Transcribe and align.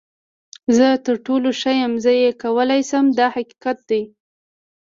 زه 0.75 0.87
تر 1.05 1.15
ټولو 1.25 1.49
ښه 1.59 1.71
یم، 1.79 1.93
زه 2.03 2.11
یې 2.21 2.29
کولی 2.41 2.81
شم 2.89 3.05
دا 3.19 3.27
حقیقت 3.35 3.77
دی. 3.89 4.03